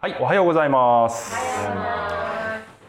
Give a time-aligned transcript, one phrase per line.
[0.00, 1.36] はい、おはようございます。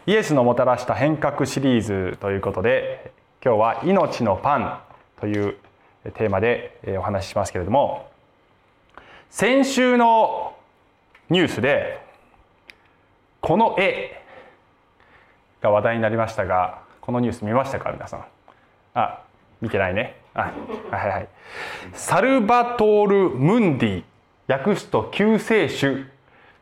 [0.06, 4.80] イエスのもたらした変革シリーズということで、今日は命のパン
[5.20, 5.58] という
[6.14, 8.12] テーマでお話ししますけれども、
[9.32, 10.56] 先週の
[11.32, 12.00] ニュースで
[13.42, 14.22] この絵
[15.62, 18.26] が話題になりましたが、このニュース見ましたか皆さん？
[18.94, 19.24] あ、
[19.62, 20.22] 見てないね。
[20.36, 20.54] あ、
[20.92, 21.28] はいはい。
[21.92, 24.04] サルバトール・ムンディ
[24.48, 26.06] 訳すと救世主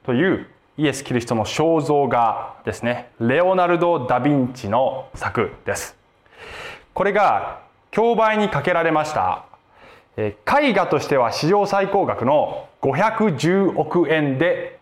[0.08, 0.48] という
[0.78, 3.12] イエス・キリストの肖像画ですね。
[3.20, 5.98] レオナルド・ダ・ヴィンチの作です。
[6.94, 7.60] これが
[7.92, 9.44] 競売にかけられました
[10.16, 14.80] 絵画としては史上最高額の510億円で、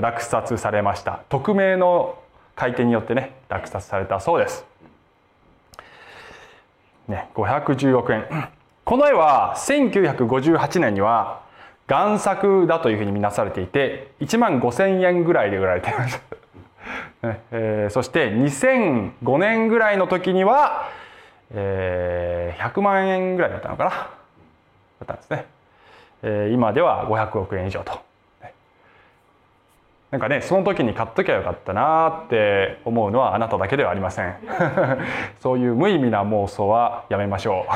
[0.00, 1.20] 落札されました。
[1.28, 2.18] 匿名の
[2.56, 4.64] 買い手によってね落札されたそうです。
[7.06, 8.24] ね、510億円。
[8.86, 11.39] この絵は1958年には
[11.90, 16.16] 贋作だというふうに見なされていて1万5,000円ぐらいで売られていまし
[17.20, 20.88] た、 ねえーそして2005年ぐらいの時には、
[21.52, 23.90] えー100万円ぐらいだったのかな。
[23.90, 23.96] だ
[25.04, 25.46] ったんですね、
[26.22, 27.98] えー今では500億円以上と。
[30.10, 34.34] なんかねその時に買っときゃよかったなって思うのはあなただけではありません。
[35.38, 37.72] そういう無意味な妄想はやめましょう、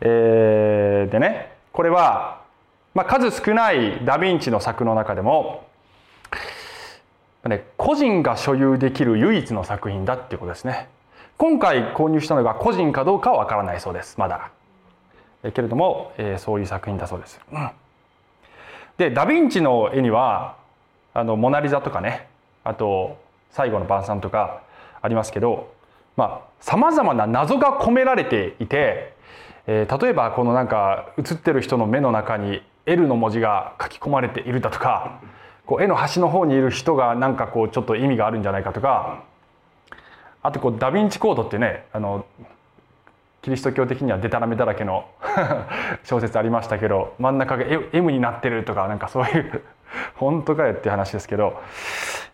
[0.00, 2.37] えーでねこれは、
[2.98, 5.68] まあ、数少ないダ・ヴィンチの作の中でも、
[7.44, 10.88] ね、個人が所有できる唯一の作品だっていうことですね。
[11.36, 14.50] 今回購入したのが個人かどうかはわからないそうですまだ。
[15.54, 17.70] けれども、えーそういう作品だそうです、うん。
[18.96, 20.56] でダ・ヴィンチの絵には
[21.14, 22.26] あのモナ・リザとかね
[22.64, 23.16] あと
[23.52, 24.62] 最後の晩餐とか
[25.00, 25.72] ありますけど
[26.58, 29.14] さまざまな謎が込められていて、
[29.68, 35.20] え例えばこのなんか写ってる人の目の中に L の文字が書き込まれているだとか
[35.66, 39.22] こう絵の端の方にいる人がなんかこうちょっと意味があるんじゃないかとか
[40.42, 42.24] あとこうダ・ヴィンチコードってねあの
[43.42, 45.08] キリスト教的にはデタラメだらけの
[46.04, 49.62] 小説ありましたけど真ん中が M になってるとかなんかそういう
[50.16, 51.60] 本当かよっていう話ですけど、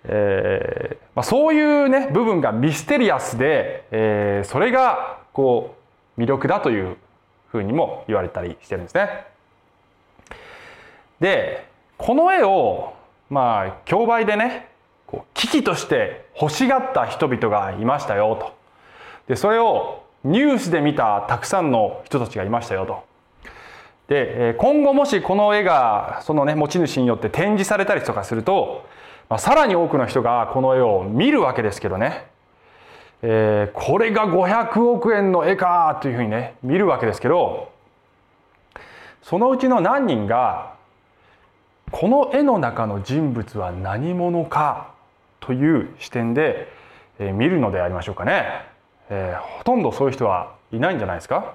[0.04, 5.75] えーまあ、そういうね部分がミステリアスで、えーそれがこ
[6.16, 6.97] う魅力だという
[7.50, 9.34] ふうにも言われたりしてるんですね。
[11.25, 12.93] でこの絵を
[13.31, 14.69] まあ競売でね
[15.07, 18.53] こう危機として欲しがった人々がいましたよと。
[19.27, 23.05] でそれをニュースで見たたくさんの人たちがいましたよと。
[24.07, 28.87] で今後もしこの絵がそのね持ち主によって展示されたりとかすると、
[29.31, 32.27] まあ、さらに多くの人がこの絵を見るわけですけどね、
[33.23, 37.73] えーこれが500億円の絵かというふうにね見るわけですけど
[39.23, 40.74] そのうちの何人が
[41.91, 44.93] この絵の中の人物は何者か
[45.41, 46.69] という視点で、
[47.19, 48.45] え見るのでありましょうかね、
[49.09, 51.55] えーほとんどそういう人はいないんじゃないですか。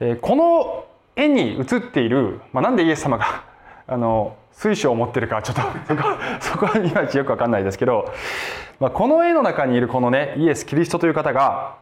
[0.00, 0.84] えーこの
[1.16, 3.44] 絵に写っている、まあ、なんでイエス様が
[3.88, 6.02] あの水晶を持ってるかちょっとそこ
[6.40, 8.12] そこはいまいちよくわかんないですけど、
[8.80, 11.74] まあ、この絵の中にいるこのねイエス・キリストという方が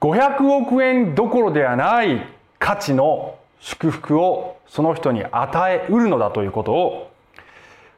[0.00, 2.26] 500億円どころではない
[2.58, 7.10] 価値の祝福をその人に与えうるのだということを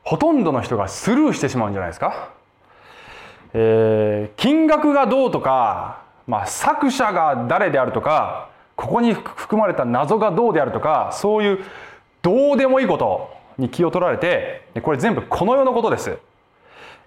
[0.03, 2.31] ほとんどの人がスルーしてしまうんじゃないですか。
[3.55, 11.65] えー金額がどうとか、まあ、作者が誰であるとかここに含まれた謎がどうであるとかそういう
[12.23, 16.19] どうでもいいことに気を取られてこれ全部この世のことです、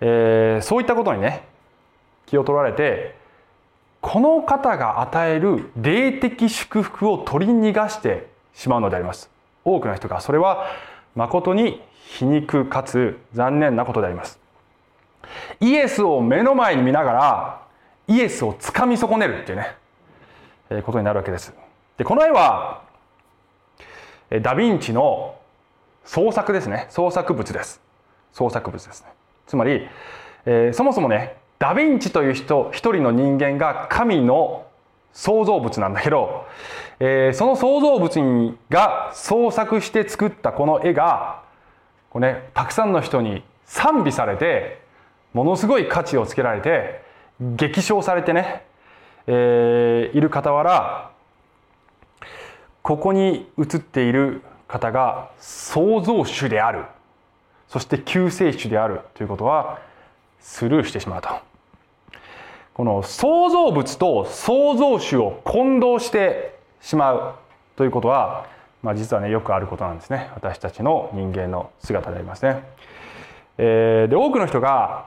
[0.02, 1.44] えーそういったことにね
[2.26, 3.16] 気を取られて
[4.02, 9.30] この方が与える霊的祝福を取り逃がしてしまうのであります
[9.64, 10.68] 多くの人がそれは
[11.16, 14.40] 誠に皮肉かつ残念なことであります。
[15.60, 17.62] イエスを目の前に見ながら
[18.08, 19.76] イエスをつかみ損ねるっていうね、
[20.70, 21.54] えーことになるわけです。
[21.98, 22.82] でこの絵は
[24.30, 25.36] ダ・ヴィンチの
[26.04, 26.88] 創作ですね。
[26.90, 27.82] 創作物です。
[28.34, 29.10] 創作物ですね。
[29.46, 29.88] つまり、
[30.46, 34.66] えーそもそもねダ・ヴィンチという人一人の人間が神の
[35.14, 36.46] 創造物なんだけど、
[37.00, 41.44] えーその創造物にが創作して作ったこの絵が
[42.10, 44.82] こう、ね、たくさんの人に賛美されて
[45.34, 47.02] ものすごい価値をつけられて
[47.40, 48.66] 激賞されてね、
[49.28, 51.12] えーいる傍ら
[52.82, 56.86] ここに写っている方が創造主である。
[57.68, 59.80] そして救世主であるということは
[60.42, 61.51] スルーしてしまうと。
[62.74, 67.36] この創造物と創造主を混同してしまう
[67.76, 68.46] ということは
[68.84, 72.64] まあ、実はねよくあることなんですね私たちの人間の姿でありますね。
[73.58, 75.06] えー、で多くの人が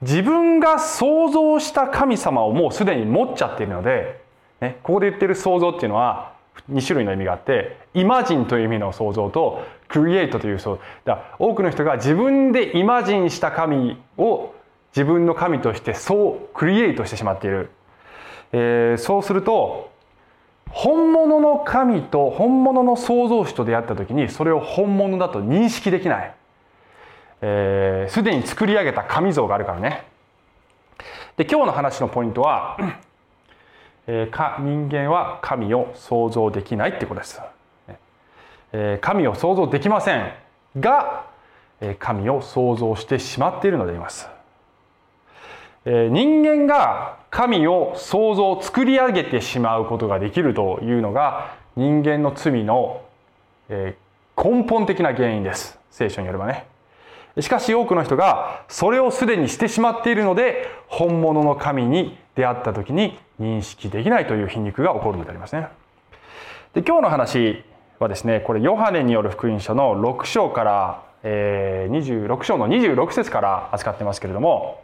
[0.00, 4.20] 自分が想像した神様をもうすでに持っちゃっているので、
[4.60, 6.32] ね、ここで言ってる想像っていうのは
[6.72, 14.52] 2種類の意味があってイマジンという意味の想像とクリエイトという想像だ多くの人が自分でイマジンした神を
[14.94, 17.70] 自分の神としてそうクリエイトしてしまっている、
[18.52, 19.90] えー、そうすると
[20.68, 26.34] 本物の神と本物の創造主と出会った時にそれを本物だと認識できない。
[27.40, 30.04] すで、えー、に作り上げた神像があるからね。
[31.36, 32.76] で今日の話のポイントは、
[34.06, 37.40] えー、か人間は神を想像できないってことです、
[38.72, 40.32] えー、神を想像できません
[40.78, 41.26] が
[41.98, 44.28] 神を想像してしまっているのであります。
[45.84, 53.02] 人間が神を想像作り上げてしまうことができるというのが人間の罪の
[53.68, 55.78] 根本的な原因です。
[55.90, 56.66] 聖書によればね。
[57.40, 65.68] しかし多くの人がそれをすでにしてしまっているので本物の神に出会った時に認識できないという皮肉が起こるのでありますね。
[66.74, 67.64] で今日の話
[67.98, 74.82] はですねこれヨハネによる福音書の6章から、えー、26章の26節から扱ってますけれども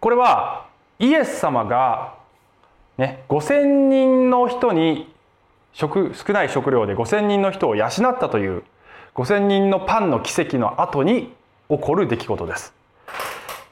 [0.00, 0.66] これは
[0.98, 2.14] イエス様が、
[2.96, 5.12] ね、5,000人の人に
[5.72, 8.62] 食少ない食料で5,000人の人を養ったという
[9.14, 11.32] 5,000人のパンの奇跡の後に
[11.68, 12.74] 起こる出来事です。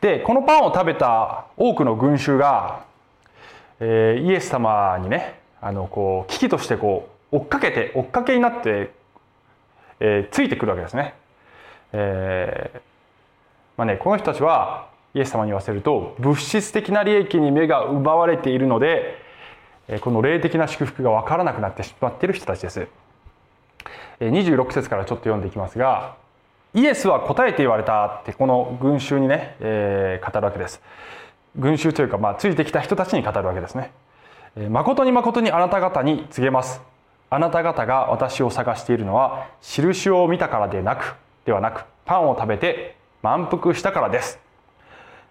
[0.01, 2.85] でこのパンを食べた多くの群衆が、
[3.81, 8.93] えー、イエス様にねあのこう危機としてこう追っかけて追っかけになって、
[10.01, 11.15] えー、ついてくるわけですね。
[11.93, 12.97] えー
[13.77, 14.86] まあね、この人たちは
[15.17, 19.17] イエス様に言わせると物質的な利益に目が奪われているので
[20.03, 22.87] この霊的な祝福が分からなくなってしまっている人たちです。
[24.21, 26.17] 26節からちょっと読んでいきますが
[26.75, 30.83] イエスは答えて言われたってこの群衆にね、えー、語るわけです。
[31.57, 33.93] 群衆というか、まあ、ついてきた人たちに語るわけですね。
[34.69, 36.83] 誠に誠にあなた方に告げます。
[37.31, 41.17] あなた方が私を探しているのは印を見たからでなく
[41.47, 44.46] ではなくパンを食べて満腹したからです。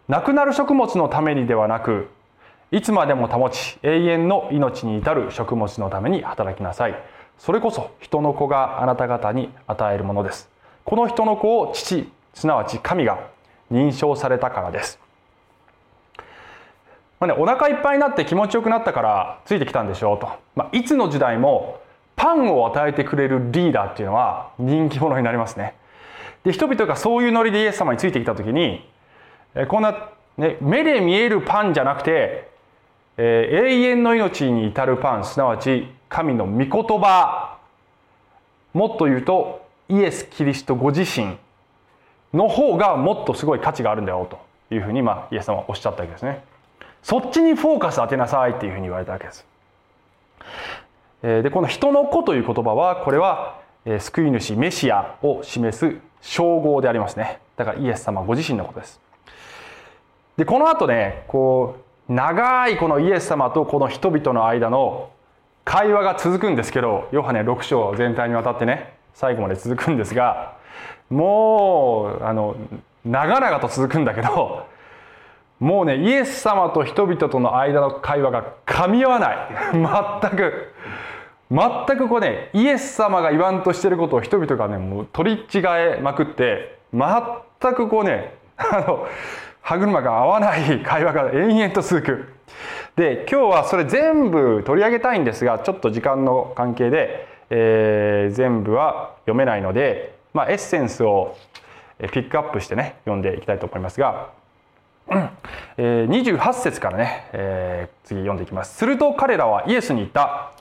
[0.08, 2.10] なくなる食物のためにではなく
[2.72, 6.96] いつまでも保ち永遠の命に至る食物のために働きなさい。
[7.38, 10.50] それこそ人の子があなた方に与えるものです。
[10.84, 13.20] この人の子を父すなわち神が
[13.72, 15.00] 認証されたからです、
[17.20, 21.80] まあね、お腹いっぱいになって気持ちよくなったからついてきたんでしょうと、まあ、いつの時代も
[22.16, 25.76] パンを与えてくれるリーダーっていうのは人気者になりますね。
[26.44, 28.88] で人々がそういうノリでイエス様についてきた時に
[29.68, 32.50] こんな、ね、目で見えるパンじゃなくて、
[33.18, 37.58] えー、永遠の命に至るパンすなわち神の御言葉
[38.74, 41.38] もっと言うとイエス・キリストご自身
[42.34, 46.44] の方がもっとすごい価値があるんだよというふうに、まあ、イエス様はおっしゃったわけですね。
[47.02, 49.46] そっちにフォーカス当てなさいっていうふうに言われたわけです。
[51.22, 53.56] でこの「人の子」という言葉はこれは
[54.00, 59.00] 救い主メシアを示す称号でありますねだからイエス様ご自身のことです
[60.38, 61.78] でこの後ねこ
[62.10, 65.10] う長いこのイエス様とこの人々の間の
[65.64, 70.58] 会話が続くんですけどヨハネ6章全体にわたってね最後まで続くんですが
[71.10, 72.56] もうあの
[73.04, 74.68] 長々と続くんだけど
[75.60, 79.38] もうねイエス様と人々との間の会話が噛み合わない。
[79.74, 80.74] 全く
[81.50, 89.08] 全くこうねイエス様が言わんとしてることを人々がねもう取り違えまくって全くこうねあの
[89.66, 92.34] 歯車が合わない会話が延々と続く。
[92.96, 101.36] で今日はそれ全部取り上げたいんですがちょっと時間の関係で、えー、全部は読めないので、まあ、エッセンスを
[101.98, 104.30] ピックアップしてね読んでいきたいと思いますが、
[105.78, 108.78] えー、28節からね、えー、次読んでいきます。
[108.78, 110.52] すると彼らはイエスに言った。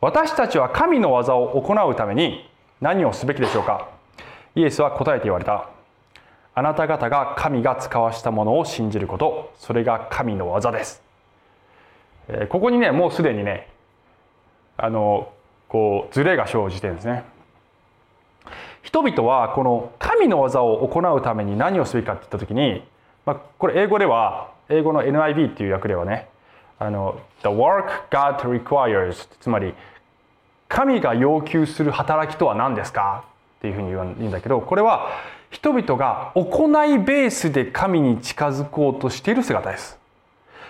[0.00, 2.48] 私たちは神の技を行うために
[2.80, 3.90] 何をすべきでしょうか
[4.54, 5.75] イエスは答えて言われた。
[6.58, 9.52] あなた方が神が使わしたものを信じること。
[9.58, 11.02] それが神の技です、
[12.28, 13.68] えここにねもうすでにね
[14.78, 15.30] あの
[15.68, 17.24] こうズレが生じてるんですね。
[18.82, 22.82] 人々はこの神の技を行うために何をすべきかって言った時に、
[23.26, 26.28] まあ、これ英語では英語の NIV っていう訳ではね
[26.78, 29.74] あの The work God requires つまり
[30.68, 33.24] 神が要求する働きとは何ですか
[33.58, 35.10] っていうふうに言うんだけどこれは
[35.50, 39.98] 人々が行いベースで神に近づこうとしている姿です。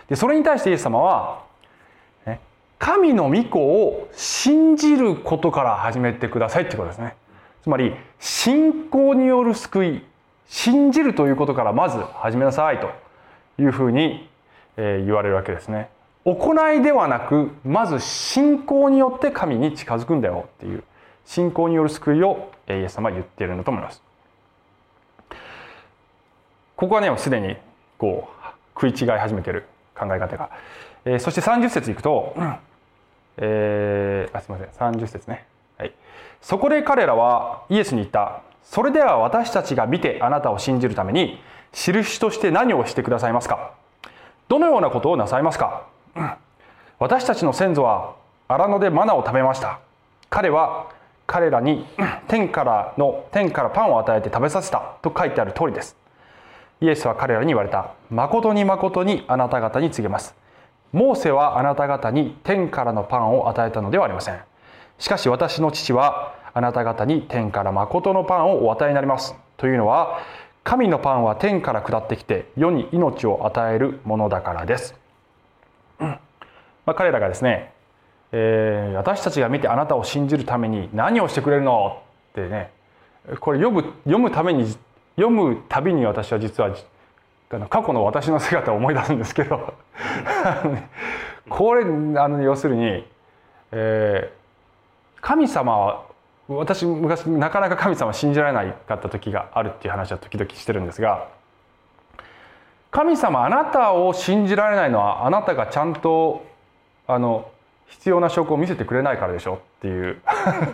[0.08, 1.42] でそれに対してイエス様は、
[2.26, 2.40] ね、
[2.78, 7.16] 神の御子を信じることから始めてくださいってことですね。
[7.62, 10.04] つまり信仰による救い
[10.48, 12.90] 信じるということからまず始めなさいと
[13.60, 14.28] いうふうに
[14.76, 15.88] 言われるわけですね。
[16.24, 20.82] 行いではなくまず信仰によって神に近づくんだよっていう
[21.24, 24.05] 信仰による救いをイエス様は言っているんだと思います。
[26.76, 27.56] ここはねすでに
[27.98, 29.66] こう食い違い始めてる
[29.98, 30.50] 考え方が、
[31.06, 32.34] えー、そして30節いくと、
[33.38, 34.94] えー、あすみません。
[34.94, 35.46] 30節ね、
[35.78, 35.92] はい、
[36.42, 38.42] そこで彼らはイエスに言った。
[38.62, 41.40] それでは私たちが見てあなたを信じるために
[41.72, 43.72] 印として何をしてくださいますか？
[44.48, 45.86] どのようなことをなさいますか、
[46.98, 48.16] 私たちの先祖は
[48.48, 49.80] 荒野でマナを食べました。
[50.28, 50.90] 彼は
[51.26, 51.86] 彼らに
[52.28, 55.96] 天からの天からパンを与えて食べさせたと書いてある通りです。
[56.80, 57.92] イエスは彼らに言われた。
[58.10, 60.34] 誠に誠にあなた方に告げます。
[60.92, 64.40] モーセはあなた方に天からのパンを与えたのではありません。
[64.98, 69.34] しかし私の父はあなた方に天から誠のパンをお与えになります。
[69.56, 70.20] というのは、
[70.64, 74.94] 神のパンは天から下ってきて世に命を与えるものだからです。
[76.00, 76.18] うんま
[76.92, 77.72] あ、彼らがですね、
[78.32, 82.02] えー、私たちが見てあなたを信じるために何をしてくれるの？
[82.32, 82.70] ってね
[83.40, 84.76] これ読む読むために
[85.16, 86.74] 読むたびに私は実は
[87.68, 89.74] 過去の私の姿を思い出すんですけど
[91.48, 93.06] これあの要するに、
[93.72, 96.02] えー、神様は
[96.48, 101.28] 私昔なかなか神様信じられないかった時があるっていう話は時々してるんですが
[102.90, 106.44] 神様あなたを信じられないのはあなたがちゃんと
[107.06, 107.50] あの
[107.86, 110.20] 必要な証拠を見せてくれないからでしょっていう、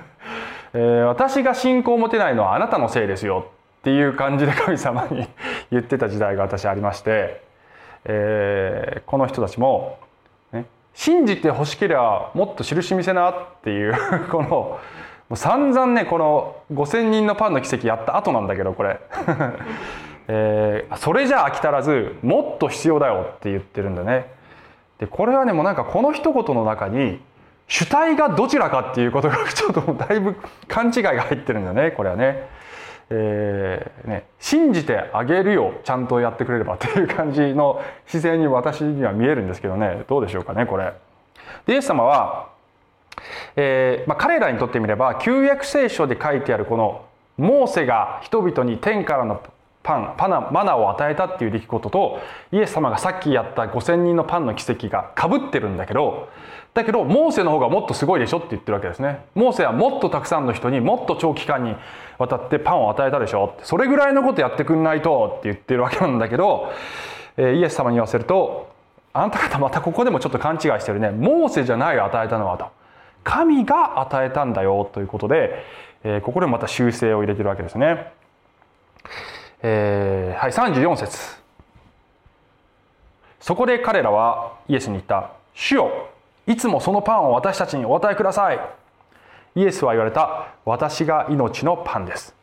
[0.73, 3.47] えー、私が信仰を持てないのはあなたのせいですよ
[3.83, 5.27] っていう感じで神様に
[5.73, 7.43] 言ってた時代が私ありまして、
[8.05, 9.99] えー、この人たちも、
[10.53, 13.95] ね、信じて欲しければもっと印見せなっていう
[14.31, 14.79] このも
[15.33, 19.01] う散々ねこの5,000人のパンの奇跡やった後なんだけどこれ、
[20.29, 24.31] えー、それじゃ飽き足らずもっと必要だよって言ってるんだね。
[25.01, 27.21] でこれはねもうなんかこの一言の中に
[27.67, 30.37] 主体がどちらかっていうことがちょっとだいぶ
[30.69, 32.62] 勘違いが入ってるんだねこれはね。
[33.15, 40.95] えーね、信じてあげるよちゃんとやってくれればという感じの姿勢に私には見えるんですけどねどうでしょうかねこれ。
[41.67, 42.49] でイエス様は、
[43.57, 47.05] えーまあ、彼らにとってみれば旧約聖書で書いてあるこの
[47.37, 49.43] モーセが人々に天からの
[49.83, 52.21] パンパナマナを与えたっていう出来事と
[52.53, 56.29] イエス様がさっきやった5,000人のパンの奇跡がかぶってるんだけど
[56.75, 59.27] だけどモーセの方がもっとすごいでしょって言ってるわけですね。
[59.35, 61.75] モーセはもっとたくさんの人にもっと長期間に
[62.19, 66.73] わたってパンを与えたでしょってそれぐらいのことやってくんないとって言ってるわけなんだけど、
[67.37, 68.73] えー、イエス様に言わせると
[69.13, 72.67] あなた方またここでもちょっと勘違いしてるねモーセじゃない与えたのはと
[73.25, 75.65] 神が与えたんだよということで、
[76.05, 78.13] え、ここでまた修正を入れてるわけですね。
[79.63, 81.43] えー、はい34節。
[83.43, 85.91] そこで彼らはイエスに言った「主よ
[86.47, 88.61] いつもそのパンを私たちにお与えください」
[89.57, 92.37] イエスは言われた「私が命のパンです」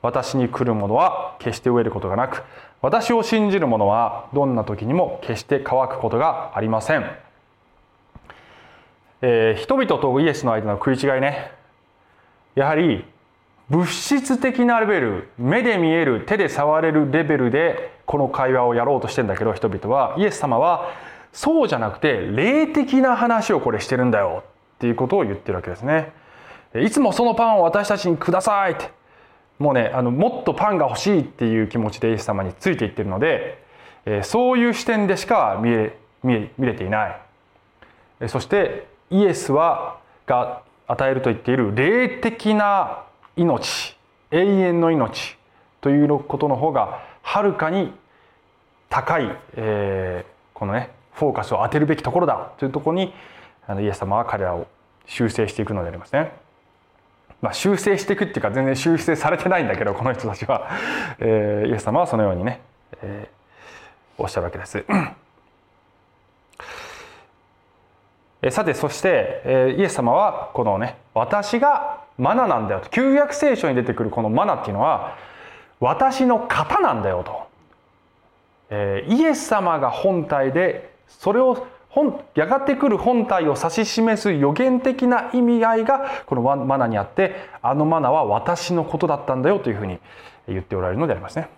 [0.00, 2.44] 私に来るものは決して飢えることがなく
[2.82, 7.10] 私を信じる者はどんな時にも決して乾くことがありません、
[9.22, 11.50] えー、人々とイエスの間の食い違いね。
[12.54, 13.04] やはり
[13.70, 20.90] 物質的なレベル目で見える手で触れるレベルでこの会話をやろうとしてんだけど人々はイエス様は
[21.32, 24.44] そうじゃなくて霊的な話をこれしてるんだよ
[24.76, 26.12] っていうことを言ってるわけですね。
[26.74, 28.90] いつもそのパンを私たちにくださいって
[29.58, 33.62] もうねあのもっとパンが欲しいっていう気持ちでイエス様についていってるので、
[34.04, 38.28] えそういう視点でしか見え見見れていない。
[38.28, 43.04] そしてイエスはが与えると言っている霊的な
[43.36, 43.96] 命
[44.30, 45.36] 永遠の命
[45.80, 47.92] ということの方がはるかに
[48.88, 53.12] 高い、えー、このねフォーカスを当てるべきところだというところに
[53.66, 54.66] あのイエス様は彼らを
[55.06, 56.32] 修正していくのでありますね。
[57.40, 60.70] まあ、修正していくっていうか全然修正されてないんだけどこの人たちは、
[61.18, 62.60] えー、イエス様はそのようにね、
[63.02, 64.84] えー、おっしゃるわけです。
[68.50, 72.88] さてそして、イエス様はこのね私がマナなんだよと。
[72.90, 75.16] 旧約聖書に出てくるこのマナっていうのは
[75.80, 77.48] 私の型なんだよと、
[78.70, 89.98] えイエス様が本体でそれを本やがて来る本体を指し示す予言的な意味合いがこのマナにあってあのマナは私のことだったんだよというふうに
[90.48, 91.48] 言っておられるのでありますね。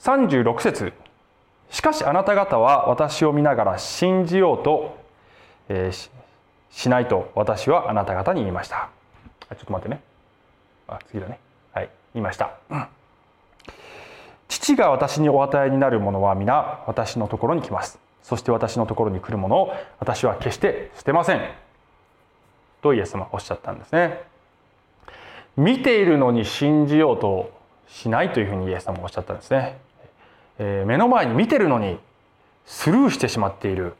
[0.00, 0.92] 36節。
[1.70, 4.98] しかしあなた方は私を見ながら信じようと、
[5.68, 6.10] えー、
[6.76, 8.90] しないと私はあなた方に言いました。
[9.48, 10.02] あちょっと待ってね。
[10.86, 11.40] あ次だね。
[11.72, 12.86] はい言いました、うん
[14.48, 17.98] 父が私にお与えになるものは皆私のところに来ます。
[18.22, 21.40] そして私のところに来るものを私は決して捨てません。
[22.82, 24.22] とイエス様おっしゃったんですね。
[25.56, 27.50] 見ているのに信じようと
[27.88, 29.78] しないというふうにイエス様はおっしゃったんですね、
[30.58, 31.98] えー、目の前に見てるのに
[32.66, 33.94] スルーしてしまっている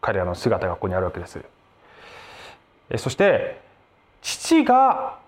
[0.00, 1.40] 彼らの姿がここにあるわけです、
[2.96, 3.60] そして
[4.22, 5.18] 父が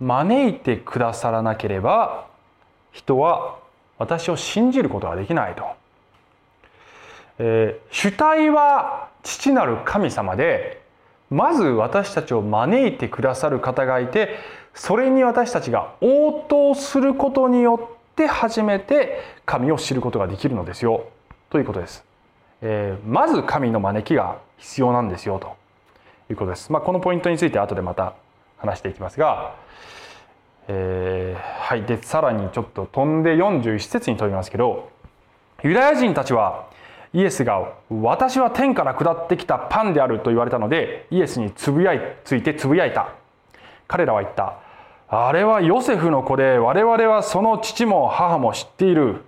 [0.00, 2.26] 招いてくださらなければ
[2.90, 3.58] 人は
[3.98, 5.64] 私を信じることができないと、
[7.38, 10.82] えー、主体は父なる神様で
[11.30, 14.36] まず私たちを招いてくださる方がいて
[14.74, 21.06] それに私たちが応答することによって初めて神を知ることができるのですよ。
[21.50, 22.04] ということです。
[22.62, 25.61] えー、まず神の招きが必要なんですよと。
[26.32, 26.72] いうことです。
[26.72, 28.14] まあ、このポイントについて後でまた
[28.58, 29.54] 話していきますが、
[30.68, 31.82] えー、はい。
[31.82, 34.90] でさらにちょっと飛んで41節に飛びますけど
[35.62, 36.66] ユダヤ人たちは
[37.12, 43.08] イエスが「私は天から下ってきたパンである」と言われたのでイエスにつぶやいついてつぶやいた。
[43.88, 44.54] 彼らは言った
[45.08, 49.24] 「あれはヨセフの子で我々はその父も母も知っている。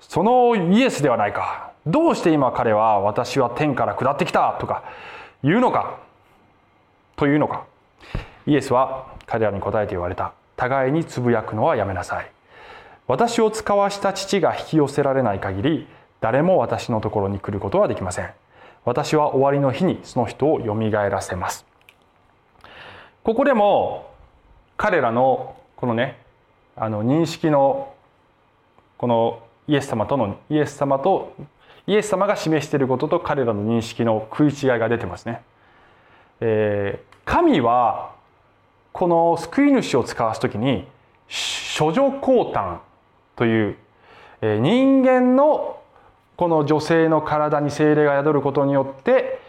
[0.00, 1.72] そのイエスではないか。
[1.86, 4.84] どうして今彼は私は天から下ってきたとか
[5.42, 5.98] 言うのか。
[7.16, 7.64] というのか。
[8.46, 10.32] イエスは彼らに答えて言われた。
[10.56, 12.30] 互いにつぶやくのはやめなさい。
[13.06, 15.86] 私を使わした父が引き寄せられない限り
[16.20, 18.30] 誰も私のところに来ることはできません。
[18.84, 21.66] 私は終わりの日にその人をよみがえらせます。
[23.22, 24.10] ここでも
[24.76, 26.18] 彼らのこのね
[26.76, 27.92] あの認識の
[28.98, 31.34] このイエス様とのイエス様と
[31.86, 35.42] イエス様が示していることと彼らの認識の食い違いが出てますね。
[36.40, 38.14] えー、神は
[38.92, 40.86] この救い主を使わす時に
[41.78, 42.78] 処女降誕
[43.36, 43.76] という
[44.42, 45.80] 人間の
[46.36, 49.40] この女性の体に精霊が宿ることによって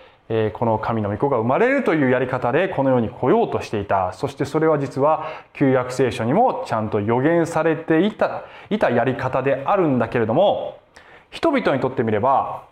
[0.54, 4.12] この神の御子が生まれるというやり方でこの世に来ようとしていた。
[4.12, 10.80] そしてそれは実は旧約聖書にもちゃんと予言されていたいたやり方であるんだけれども
[11.30, 12.64] 人々にとってみれば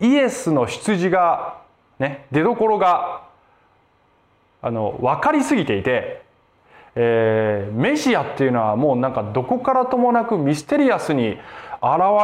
[0.00, 1.58] イエスの出自が
[1.98, 3.31] ね出どころが
[4.62, 6.22] あの分かりすぎていて、
[6.94, 11.38] えー、メシアっていうのはもうなんかどこからともなくミステリアスに現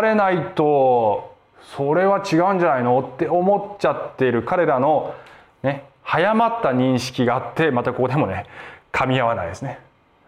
[0.02, 1.34] れないと
[1.76, 5.14] それは違うんじゃないのって思っちゃっている彼らの
[5.62, 8.46] ね早まった認識があってまたここでもね
[8.92, 9.80] 噛み合わないですね。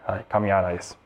[0.05, 0.97] はい、噛み合わないです。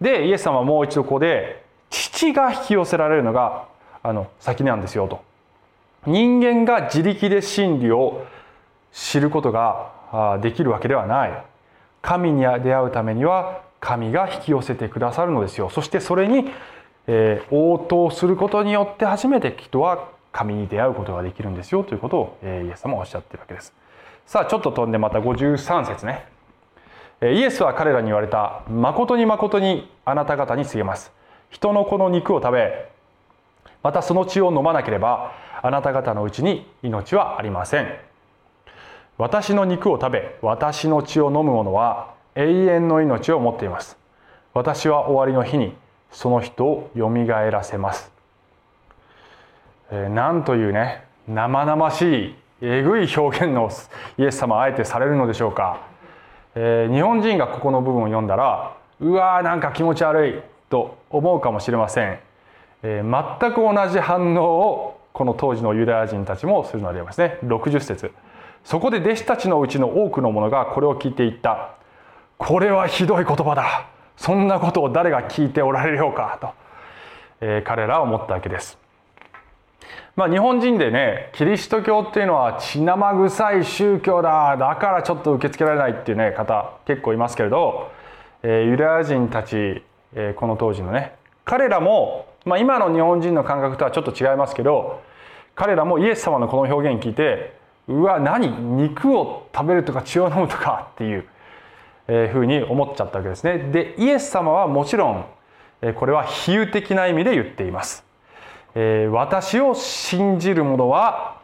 [0.00, 3.66] でイエス様はもう一度ここで父が引き寄せられるのが
[4.02, 5.22] あの先なんですよと。
[6.06, 8.26] 人間が自力で真理を
[8.92, 9.92] 知ることが
[10.40, 11.44] できるわけではない。
[12.00, 15.70] 神に出会うためには神が引き寄せてくださるのですよ。
[15.70, 16.50] そしてそれに、
[17.06, 21.84] え、応答することによって初めて人は神に出会うことができるんですよ。
[21.84, 23.74] ということを、え、イエス様はおっしゃってるわけです。
[24.26, 26.32] さあちょっと飛んでまた53節ね。
[27.30, 31.12] イエスは彼らに言われた誠に誠にあなた方に告げます
[31.50, 32.90] 人の子の肉を食べ
[33.84, 37.94] またその血を飲まなければあなた方のうちに命はありません
[39.22, 43.96] 私の肉を食べ私の血を飲む者は永遠の命を持っています。
[44.52, 45.74] 私は終わりの日に
[46.10, 48.10] その人をよみがえらせます、
[49.92, 53.70] えー、なんというね生々しいえぐい表現の
[54.18, 55.86] イエス様あえてされるのでしょうか、
[56.56, 62.18] えー、日本人がここの部分を読んだらうわーなんか気持ち悪いと思うかもしれません、
[62.82, 67.38] えー、全く同じ反応をこの当時のユダヤ人たちもするのでありますね。
[67.44, 68.10] 60節。
[68.64, 71.74] そこで弟子たちのうちの多くの者がこれを聞いていった。
[72.38, 73.88] これはひどい言葉だ。
[74.16, 76.50] そんなことを誰が聞いておられようかと、
[77.40, 78.78] えー、彼らは思ったわけです。
[80.14, 84.56] まあ日本人でねキリスト教っていうのは血生臭い宗教だ。
[84.56, 87.90] だからちょっと受け付けられないっていうね方結構いますけれど、
[88.42, 89.82] えー、ユダヤ人たち、
[90.14, 95.00] えー、この当時のね彼らも、まあ、今の日本人の感覚とはちょっと違いますけど
[95.54, 98.48] 彼らもイエス様のこの表現聞いてうわ何？
[98.48, 101.24] 肉を食べるとか血を飲むとかっていう、
[102.08, 103.58] えー、ふうに思っちゃったわけですね。
[103.58, 105.24] でイエス様はもちろん、
[105.96, 108.04] これは比喩的な意味で言っています。
[108.74, 111.40] えー、私を信じる者は、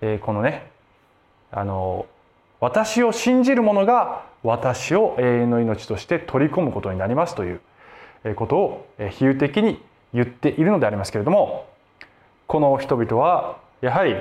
[0.00, 0.70] えー、このね
[1.50, 2.06] あの
[2.60, 7.60] 私を信じる者が私を永遠の命として取り込むことになりますという
[8.36, 9.80] ことを比喩的に
[10.12, 11.66] 言っているのでありますけれども
[12.46, 14.14] この人々はやはり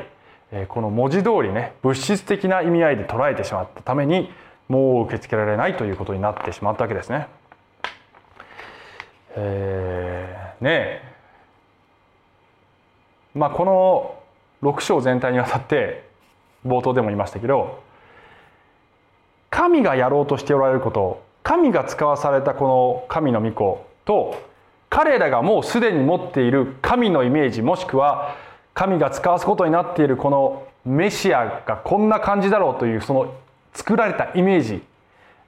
[0.67, 4.31] この文字通りね物質的な意味合いで捉えてしまったために
[4.69, 7.27] もう受け付けられないということになってしまったわけですね。
[9.35, 11.01] えー、ね
[13.33, 16.07] まあこの6章全体にわたって
[16.65, 17.81] 冒頭でも言いましたけど
[19.49, 24.35] 神がやろうとしておられること神が使わされたこの神の御子と
[24.89, 28.35] 彼らがもうすでに持っている神のイメージもしくは
[28.73, 33.33] 神が使わすことになっているこのメシアがこんな感じだろうというその
[33.73, 34.83] 作られたイメージ、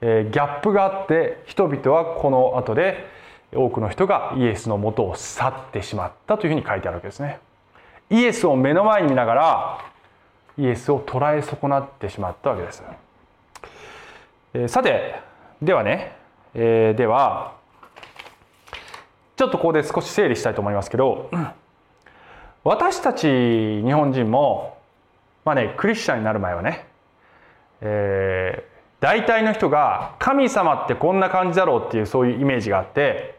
[0.02, 3.08] えー、ギャップがあって人々はこの後で
[3.54, 7.40] 多くの人がイエスのもとを去ってしまったというふうに書いてあるわけですね。
[8.10, 9.86] イエスを目の前に見ながら
[10.58, 12.84] イエスを捉え損なってしまったわけです。
[14.54, 15.20] えー、さて
[15.62, 16.16] ではね、
[16.54, 17.56] えー、では
[19.36, 21.30] ちょっとここで少し整理したいと思いますけど
[22.66, 24.80] 私たち日本人も
[25.46, 26.88] まあねクリスチャンになる前はね、
[27.80, 33.36] えー、大体の人が神様ってこんな感じだろうっていうそういうイメージがあって、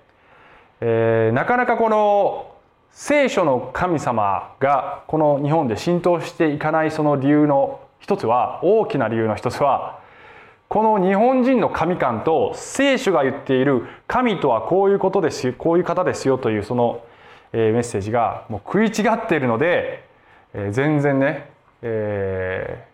[0.80, 2.54] えー、なかなかこの
[2.92, 9.98] 聖書の神様がこの日本で浸透していかないその理由の一つは大きな理由の一つは
[10.68, 17.02] この日本人の神観と聖書が言っている神とはこういうことですよこういう方ですよというその
[17.58, 20.04] えメッセージがもう食い違っているので
[20.52, 21.50] え全然ね、
[21.82, 22.86] え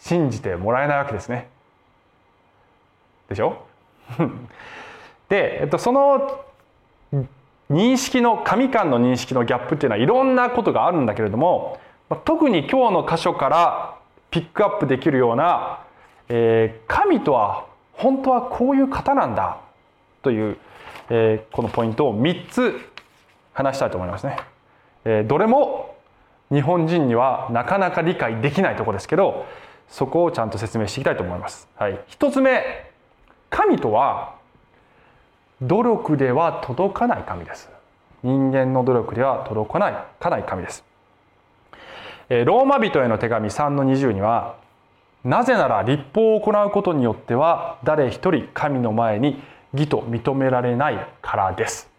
[0.00, 1.48] ー、信じてもらえないわけですね。
[3.28, 3.64] でしょ？
[5.28, 6.44] で、えっと、その
[7.70, 11.78] 認識の神観の認識のギャップっていうのはいろんなことがあるんだけれども
[12.24, 13.94] 特に今日の箇所から
[14.32, 15.78] ピックアップできるような
[16.32, 19.58] えー、神とは本当はこういう方なんだ
[20.22, 20.56] という、
[21.10, 22.89] えー、このポイントを3つ
[23.62, 24.38] 話したいと思いますね。
[25.04, 25.94] えー、どれも
[26.50, 29.46] 日本人にはなかなか理解できないところですけど
[29.88, 31.68] そこをちゃんと説明していきたいと思います。
[31.76, 32.90] はい、1つ目
[33.50, 34.34] 神とは
[35.60, 37.70] 努力では届かない神です。
[38.22, 40.84] 人間の努力では届かないかない神です。
[42.28, 44.56] ローマ人への手紙3の20には
[45.24, 49.42] なぜなら立法を行うことによっては誰一人神の前に
[49.74, 51.90] 義と認められないからです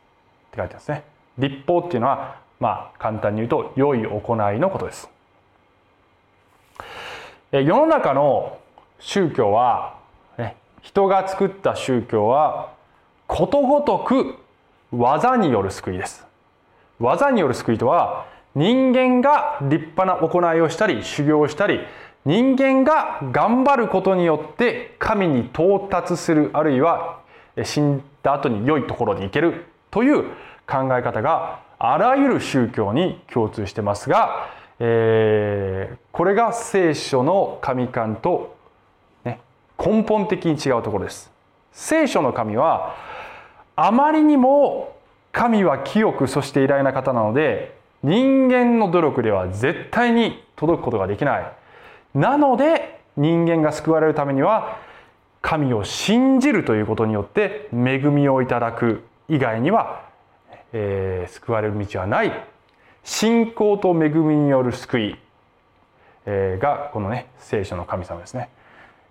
[0.48, 1.04] って書いてますね
[1.42, 5.10] 立法っていうのはまあ簡単に言うと良い行いのことです。
[7.52, 8.60] 世の中の
[9.00, 9.98] 宗教は、
[10.38, 12.72] ね、人が作った宗教は
[13.28, 14.36] ことごとく
[14.92, 16.26] 技による救いです。
[17.00, 21.80] 技による救いとは人間が立派な行いをしたり修行をしたり
[22.26, 27.20] 人間が頑張ることによって神に到達するあるいは
[27.64, 30.26] 死んだ後に良いところに行けるという
[30.72, 38.56] 考え方があらゆる宗教に共通してますが、えー、これが聖書の神観と、
[39.26, 39.40] ね、
[39.78, 41.30] 根本的に違うところです。
[41.74, 42.96] 聖書の神は
[43.76, 44.96] あまりにも
[45.32, 51.52] 神は清くそして偉大な方なので人間の努力では絶対に届くことができない
[52.14, 54.80] なので人間が救われるためには
[55.42, 60.11] 神を信じるということによって恵みをいただく以外には、
[60.74, 62.32] えー、救われる道はない
[63.04, 65.18] 信仰と恵みによる救い、
[66.26, 68.50] えー、がこのね聖書の神様ですね。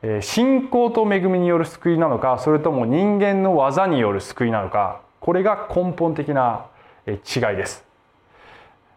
[0.03, 6.66] えー、信仰と恵みによる救いなのかそれとも人間の技による救いなのかこれが根本的な
[7.07, 7.16] 違い
[7.57, 7.85] です。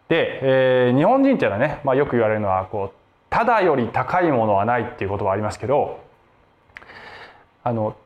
[0.08, 2.96] で、えー、日本人っていうのはね、まあ、よく言われるのはこう
[3.30, 5.98] ただより高いものはないっていうことはありますけど
[7.62, 7.96] あの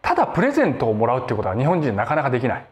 [0.00, 2.66] ただプレゼントをもらうっていうことは日本人なかなかできない。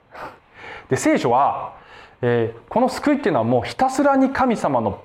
[0.91, 1.77] で聖書は、
[2.21, 5.03] えー、この救いっていうのはもうひたすらに神様の、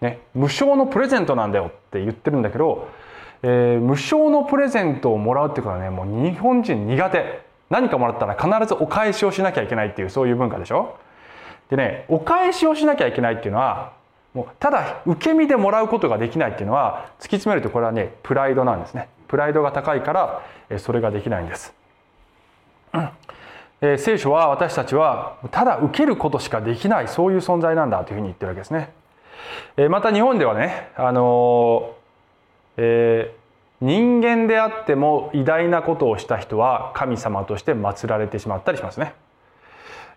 [0.00, 2.88] ね、無償のプレゼントなんだよって言ってるんだけど、
[3.42, 7.48] えー、無償のプレゼントをもらうっていうことはねもう日本人苦手。
[7.70, 10.98] 何かもらったら必ずお返しをしなきゃいけないっていうそういう文化でしょ。
[11.70, 13.92] でねお返しをしなきゃいけないっていうのは
[14.34, 19.08] もうただ受け身でもらうことができないっていうのは突き詰めるとこれはねプライドなんですね。
[19.28, 20.42] プライドが高いから
[20.78, 21.72] それができないんです、
[23.82, 28.92] え、聖書は私たちはただ受けることしかできないそういう存在なんだというふうに言ってるわけですね、
[29.76, 31.94] え、また日本ではねあの、
[32.76, 39.14] えー、人間であっても偉大なことをした人は神様として祀られてしまったりしますね、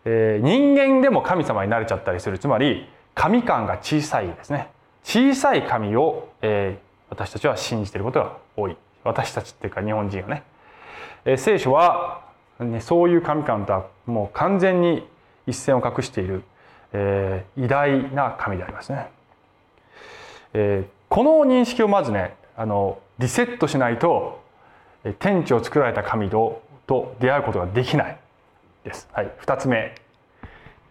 [0.05, 2.39] えー、人間でも神様になれちゃったりする。
[2.39, 4.69] つまり神感が小さいですね。
[5.03, 8.77] 小さい神を、えー、私たちは信じていることが多い。
[9.03, 10.43] 私たちっていうか日本人はね、
[11.25, 12.21] え、聖書は、
[12.59, 15.07] ね、そういう神感とはもう完全に
[15.47, 16.43] 一線を画している、
[16.93, 19.09] えー、偉大な神でありますね、
[20.53, 24.41] えー、この認識をまずねあのリセットしないと
[25.19, 28.17] 天地を作られた神とと出会うことができない
[28.83, 29.07] です。
[29.13, 29.95] はい、2つ目、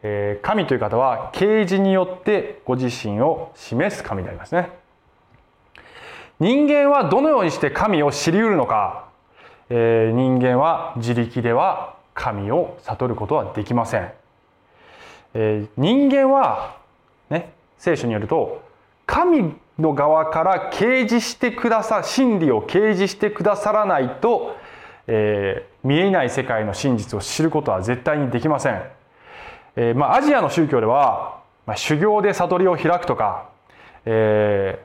[0.02, 4.70] えー、神という方は啓示によってご自身を示す神でありますね。
[6.40, 9.08] 人間はどのようにして神を知りうるのか、
[9.70, 14.12] えー、人間は自力では神を悟ることはできません。
[15.34, 16.76] えー、人間は
[17.30, 18.62] ね聖書によると
[19.06, 24.56] 神の側から掲示してくださ真理を掲示してくださらないと、
[25.06, 28.82] えー、見えない世界の真実を知ることは絶対にできません。
[29.74, 33.48] えー、まあ、アジアの宗教では、まあ、修行で悟りを開くとか、
[34.04, 34.84] え、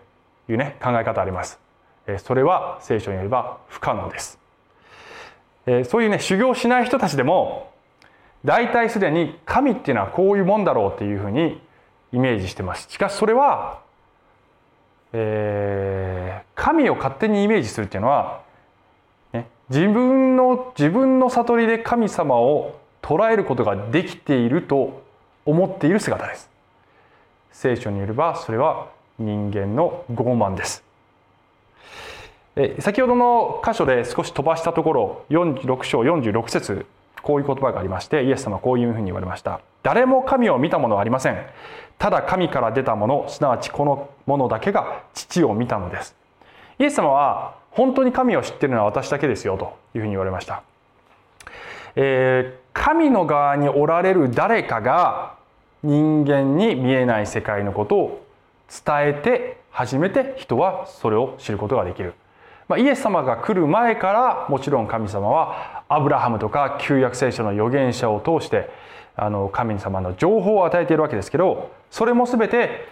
[0.50, 1.60] いうね考え方あります。
[2.08, 4.40] えそれは聖書によれば不可能です。
[5.68, 7.72] えそういうね修行しない人たちでも
[8.44, 11.62] 大体すでに神っていうのはこういうもんだろうっていうふうに
[12.12, 12.90] イメージしてます。
[12.90, 13.86] しかしそれは
[15.14, 18.42] えー、神を勝手にイメージするっていうのは、
[19.34, 25.02] ね、自分の自分の悟りで神様を捉えることができていると
[25.46, 26.50] 思っている姿です。
[27.52, 30.84] 聖書によればそれは人間の傲慢です。
[32.80, 36.86] 先ほどの箇所で少し飛ばしたところ46章46節
[37.22, 39.62] こういう言葉がありましてイエス様はこういうふうに言われました。
[39.84, 41.38] 誰も神を見たものはありません。
[41.98, 46.16] ただ神から出たものすなわちこのものだけが父を見たのです
[46.80, 50.64] イエス様は本当に神を知っているのは私だけですよというふうに言われました、
[51.96, 55.36] えー、神の側におられる誰かが
[55.84, 58.26] 人間に見えない世界のことを
[58.86, 62.16] 伝えて初めて人はそれを知ることができる、
[62.68, 68.70] まあ、イエス様が来る前からもちろん神様はアブラハムとか旧約聖書の預言者を通して
[69.16, 72.86] あの神様の情報を与えているわけですけどそれも全て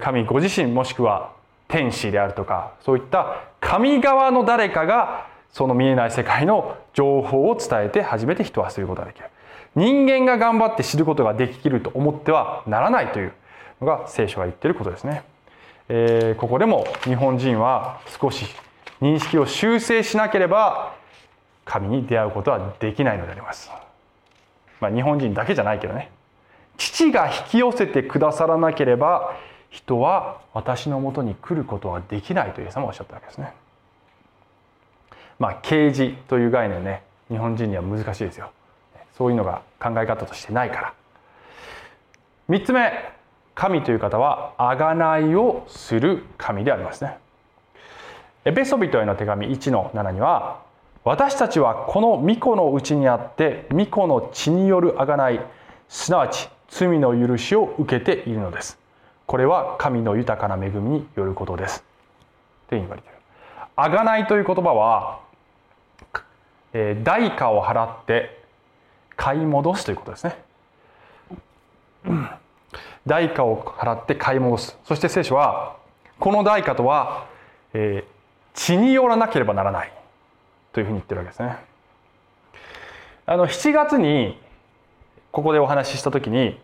[0.00, 1.32] 神ご自身もしくは
[1.66, 9.26] 天使であるとかそういった神側の誰かがその見えない世界の情報を伝えて初めて人はすることができる。
[9.74, 13.32] 人間が頑張って知ることができると思ってはならないという
[13.80, 15.22] のが聖書が言っていることですね、
[15.88, 18.46] えー、ここでも日本人は少し
[19.00, 20.94] 認識を修正しなければ
[21.64, 23.70] 神に出会うことはできないのであります
[24.80, 26.10] まあ、日本人だけじゃないけどね
[26.76, 29.36] 父が引き寄せてくださらなければ
[29.70, 33.52] 人は私のもとに来ることはできないとイエス様はおっしゃったわけですね。
[35.38, 38.50] まあ啓示という概念ね日本人には難しいですよ。
[39.16, 40.94] そういうのが考え方としてないから。
[42.48, 42.92] 3つ目
[43.54, 47.18] 神という方は贖いをする神でありますね。
[48.48, 50.62] エペソビトへの手紙1の7には
[51.04, 55.40] 私たちはこの御子のうちにあって御子の血による贖い
[55.90, 58.78] すなわち罪の許しを受けているのです。
[59.26, 61.80] これは神の豊かな恵みによることです。
[62.70, 63.18] と言われている。
[63.76, 65.20] 贖いという言葉は、
[66.72, 68.42] えー、代価を払って
[69.14, 70.42] 買い戻すということですね。
[73.04, 74.78] 代価を払って買い戻す。
[74.84, 75.76] そして聖書は
[76.18, 77.26] この代価とは、
[77.74, 78.17] えー、
[78.58, 79.92] 血によらなければならない
[80.72, 81.56] というふうに言ってるわけですね。
[83.24, 84.40] あの7月に
[85.30, 86.58] ここでお話しした時に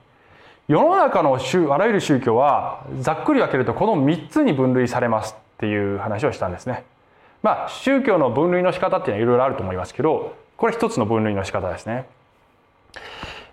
[0.67, 6.85] 世の中のあらゆる宗教はざっくり分けるとこの3つに分類されますっていう話をしたんですね。
[7.43, 12.07] まあ宗教の分類の仕方っていうのはいろいろあると思いますけどこれ一つの分類の仕方ですね。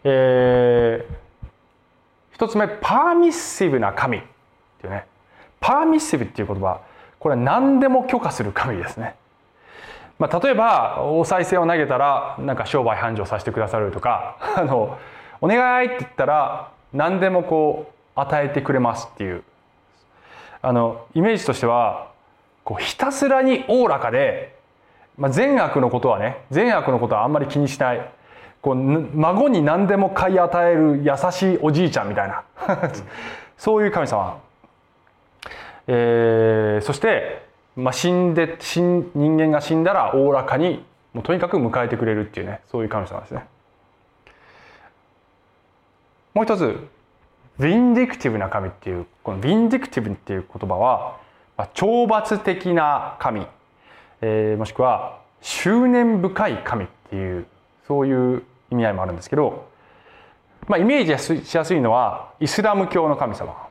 [0.04, 1.45] えー、
[2.34, 4.21] 一つ目パーミッシブな神っ
[4.80, 5.06] ていうね
[5.60, 6.82] パーミッシブっていう言葉
[7.22, 9.14] これは何でも許可する神ですね。
[10.18, 14.98] まあ、例えばお賽銭を投げたらなんか商売繁盛させてくださるとか あの
[15.40, 19.44] お願いって言ったら何でもこう与えてくれますっていう。
[20.64, 22.08] あのイメージとしては
[22.64, 24.56] こうひたすらにおおらかで、
[25.18, 28.02] まあ、善悪のことはね善悪のことはあんまり気にしない。
[28.64, 32.44] こう孫に何でも買い与える優しいおじいちゃんみたいな。
[33.58, 34.38] そういう神様、
[35.88, 43.46] えー、そしてまあ、死んで死人間が死んだらおおらかにもうとにかく迎えてくれるっていうねそういう神様ですね。
[46.34, 46.88] もう一つ
[47.60, 51.17] ヴィンディクティブな神っていうこのヴィンディクティブっていう言葉は、
[51.58, 53.46] まあ、懲罰的な神、
[54.22, 57.46] えー、もしくは執念深い神っていう
[57.88, 59.67] そういう意味合いもあるんですけど、
[60.67, 63.67] まあ、イメージしやすいのはイスラム教の神様、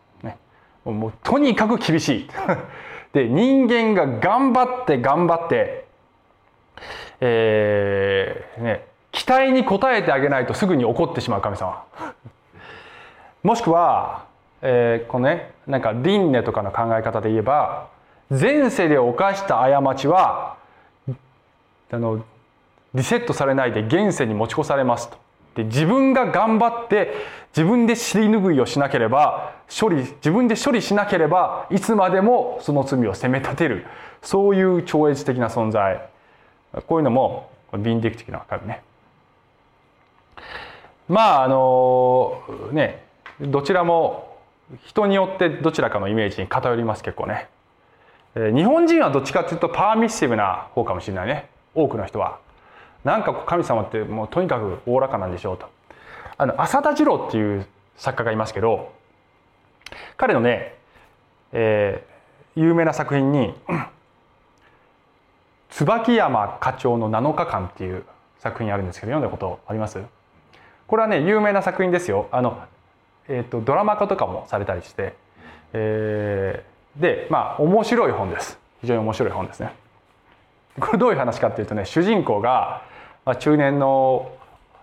[0.85, 2.31] もうとにかく厳しい
[3.13, 5.85] で人間が頑張って頑張って、
[7.21, 11.85] えーね、期待に応えてあげないとすぐに怒ってしまう神様
[13.43, 14.25] もしくは、
[14.63, 17.89] えー、このねなんか輪廻とかの考え方で言えば
[18.31, 20.57] 前世で犯した過ちは
[21.91, 22.25] あの
[22.95, 25.19] リセットされないで現世に持ち越されますと。
[25.55, 27.13] で自分が頑張って
[27.57, 33.87] 自分で尻拭いをしなければ処理自分で処理しなければいつまでもその罪を責め立てる
[34.21, 36.09] そういう超越的な存在
[36.87, 38.83] こういうのもビンディクティブな神ね。
[41.09, 43.05] まああのね
[43.41, 44.39] どちらも
[44.85, 47.49] 人によってどちらかのイメージに偏ります結構ね。
[48.35, 52.39] 日本人はどっちかというとパーミッシブな方かもしれないね多くの人は。
[53.05, 55.67] なんか神様ってもうとにかくおおらかなんでしょうと。
[56.37, 58.93] あの浅田次郎っていう作家がいますけど
[60.17, 60.75] 彼のね、
[61.53, 63.55] えー、有名な作品に
[65.71, 68.05] 「椿山課長の7日間」っていう
[68.39, 70.03] 作品あるんですけど読んだことあります？
[70.87, 72.29] これはね有名な作品ですよ。
[72.33, 72.63] あの、
[73.29, 75.15] えーと、ドラマ化とかもされたりして、
[75.73, 78.59] えー、でまあ面白い本です。
[78.81, 79.73] 非常に面白い本ですね。
[80.79, 82.83] これどういう話かっていうとね主人公が
[83.27, 84.33] まあ、中年の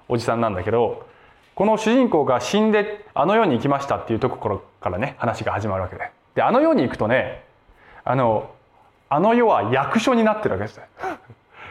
[0.08, 1.08] おじさんなんだけど
[1.56, 6.12] この主人公が死んであの世に行きましたっていうところからね話が始まるわけで。
[6.36, 7.44] であの世に行くとね
[8.04, 8.52] あの
[9.10, 10.82] あの世は役所になってるわけです。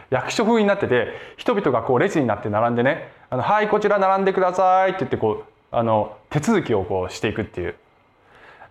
[0.09, 7.75] 役所風になってて人々がこう列になって並んでね「あのはいこちら並んでください」って言ってこうあの手続きをこうしていくっていう。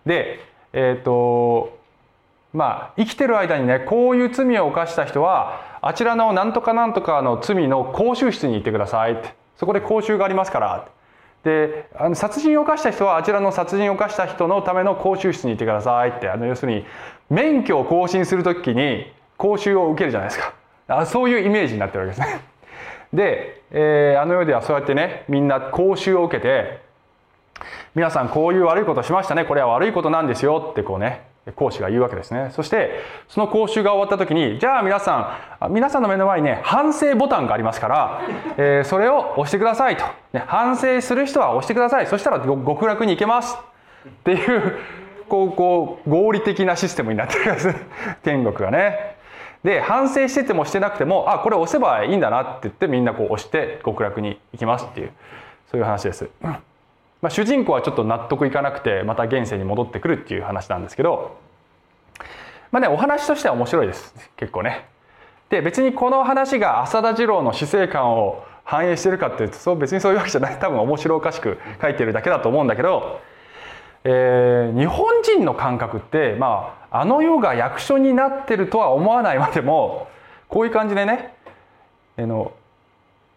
[0.05, 0.39] で
[0.73, 1.77] えっ、ー、と
[2.53, 9.47] まあ生きてる間にねこういう罪を犯した人はあちらのなんとかなんとかの罪の講習室に行ってくださいって。
[9.57, 10.87] そこで講習がありますから
[11.43, 16.85] であの殺人を犯した人はあちらの殺人を犯した人のための講習室に行ってくださいってあの要するに
[17.29, 20.53] 免許を更新する時に講習を受けるじゃないですか。
[20.87, 22.41] あそういうイメージになってるわけですね。
[23.13, 26.81] で、えー、あの世ではそうやってねみんな講習を受けて
[27.95, 32.49] 皆さんこういう悪いことしましたねこれは悪いことなんですよってこうね講師が言うわけですね。
[32.51, 38.21] そしてその講習が終わった時にじゃあ皆さん皆さんの目の前にね反省ボタンがありますから、
[38.57, 42.07] えー、それを押してくださいと、ね、反省する人は押してください。
[42.07, 43.57] そしたら極楽に行けます。
[44.07, 44.77] っていう
[45.27, 47.75] こうこう合理的なシステムになってるんです。
[48.23, 49.17] 天国がね。
[49.63, 55.11] で反省しててもしてなくてもあこれ押せばいいんだなって言ってみんなこう押して極楽に行きますっていう
[55.71, 56.29] そういう話です。
[57.21, 61.37] まあ、主人公はちょっと納得いかなくてまた現世に戻ってくるっていう話なんですけど
[62.71, 64.85] まあねお話としては面白いです結構ね。
[65.49, 73.21] で別にこの話が浅田次郎の死生観を反映してるかっていうとそう別にそういうわけじゃない 多分面白おかしく書いてるだけだと思うんだけど、
[74.03, 80.07] えー、日本人の感覚ってまああの世が役所になってるとは思わないまでも
[80.49, 81.33] こういう感じでね
[82.17, 82.51] あの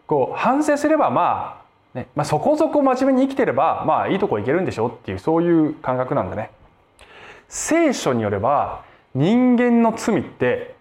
[0.05, 1.60] こう反省すればまあ
[1.93, 6.51] ねまあ、そこそこ真面目に生きてればまあいいとこ行けるんでしょっていうそういう感覚なんだね。
[7.49, 10.75] 聖書によれば人間の罪って、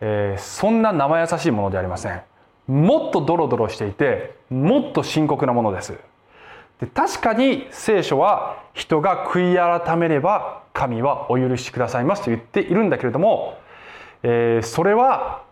[0.00, 2.20] えー、そんな生優しいものではありません。
[2.66, 5.98] もっとドロドロしていてもっと深刻なものです。
[6.80, 13.58] で確かに聖書は人が悔い改めれば神はお許しくださいますと言っているんだけれども、
[14.22, 15.42] えー、それは、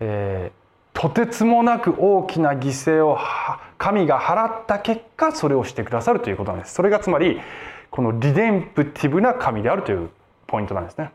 [0.00, 0.59] えー、
[1.00, 3.18] とてつもなく大きな犠牲を
[3.78, 6.74] 神が払った結果それをしてくださるということなんです。
[6.74, 7.40] それがつまり
[7.90, 10.10] このリデンプティブな神であるという
[10.46, 11.12] ポイントなんですね。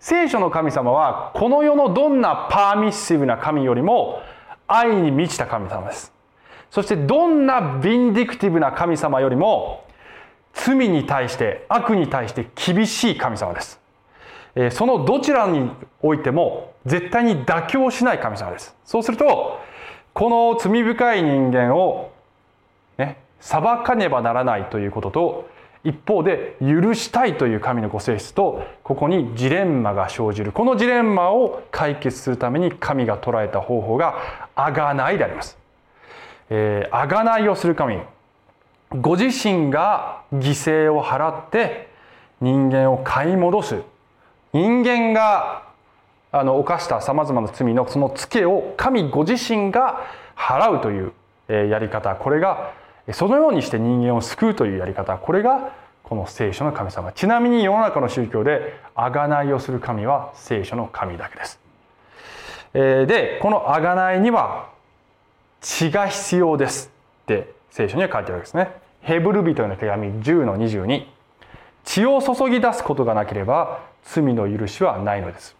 [0.00, 4.20] 聖書の神様はこの世のどんなパーミッシブな神よりも
[4.68, 6.12] 愛に満ちた神様です。
[6.70, 9.86] そしてどんなビンディクティブな神様よりも
[10.52, 13.80] 罪に対して悪に対して厳しい神様です。
[14.70, 15.70] そのどちらに
[16.02, 18.74] おいても絶対に妥協しない神様です。
[18.84, 19.60] そうすると
[20.14, 22.10] この罪深い人間を、
[22.96, 25.48] ね、裁かねばならないということと
[25.84, 30.52] 一方で許したいという神のご性質とここにジレンマが生じる。
[30.52, 35.58] このジレンマを解決するために神が捉えた方法があがないであります。
[36.48, 38.00] えー、あがないをする神。
[38.90, 41.90] ご自身が犠牲を払って
[42.40, 43.82] 人間を買い戻す。
[44.52, 45.66] 人間が
[46.32, 50.04] あの犯したさまざまな罪のそのツケを神ご自身が
[50.36, 51.12] 払うという
[51.48, 52.72] やり方これが
[53.12, 55.72] そのようにして人間を救うというやり方これが
[56.02, 61.60] この聖書の神様ちなみに世の中の宗教で贖いをする神は聖書の神だけです。
[62.72, 64.68] でこの贖いには
[65.60, 66.92] 血が必要です
[67.22, 68.70] って聖書には書いてあるわけですね。
[69.00, 71.06] ヘブル人への手紙10の22
[71.86, 75.56] 血を注ぎ出すことがなければ罪の許しはないのです。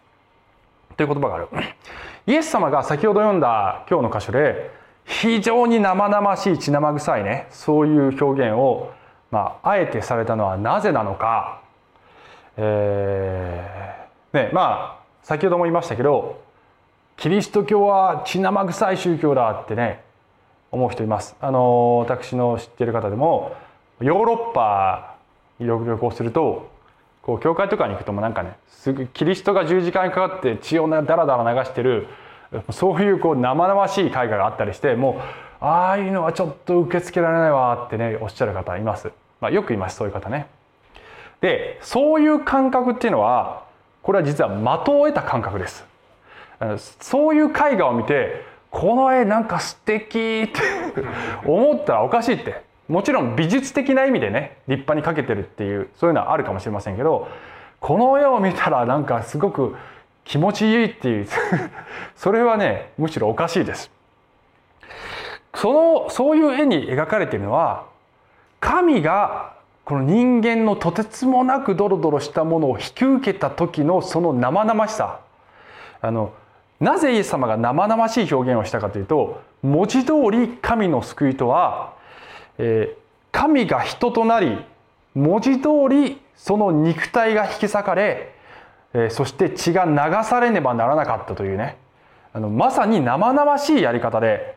[0.98, 1.48] という言葉がある。
[2.26, 4.70] イエス様が先ほど読んだ今日の箇所で
[5.06, 8.92] 非常に生々しい血生臭いねそういう表現を
[9.30, 11.60] まあ、あえてされたのはなぜなのか、
[12.56, 16.40] えー、ねまあ先ほども言いましたけど
[17.16, 20.02] キリスト教は血生臭い宗教だってね
[20.70, 23.56] 思う人いますあの私の知っている方でも
[24.00, 25.15] ヨーロッパ
[25.58, 26.70] 旅行すると
[27.22, 32.06] こう教会とかに行くともなんかねすぐキリストが十字架にかかって血をダラダラ流してる
[32.70, 35.20] そういうこう生々しい絵画があったりしても
[35.60, 40.46] うああいうのはちょっと受け付けられないわってねおっしゃる方います、まあ、よくいますそういう方ね。
[41.40, 43.64] でそういう感覚っていうのは
[44.02, 45.84] これは実は的を得た感覚です。
[47.00, 50.52] そういう絵画を見てこの絵なんか素敵って
[51.44, 52.65] 思ったらおかしいって。
[52.88, 57.28] もちろん美術的な意味でね立派に描けてるっていうそういうのはあるかもしれませんけど
[57.80, 59.76] この絵を見たらなんかすごく
[60.24, 61.28] 気持ちいいっていう
[62.16, 63.90] それはねむしろおかしいです。
[65.54, 67.84] そのそういう絵に描かれているのは
[68.60, 75.20] 神がこの人間のとてつもなくドロドロしたものを引き受けた時のその生々しさ。
[76.02, 76.32] あの
[76.78, 81.94] なぜイエス様が生々しい表現をしたかというと文字通り神の救いとは、
[82.58, 82.96] え、
[83.32, 84.64] 神が人となり
[85.14, 88.34] 文字通りその肉体が引き裂かれ、
[88.94, 91.76] え、そして血が流されねばならなかったというね。
[92.32, 94.56] あのまさに生々しいやり方で、